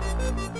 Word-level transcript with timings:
Thank 0.00 0.40
you. 0.40 0.55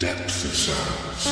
Depth 0.00 0.44
of 0.46 0.56
sounds. 0.56 1.26